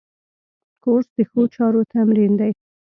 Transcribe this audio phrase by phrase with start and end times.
[0.83, 2.51] کورس د ښو چارو تمرین دی.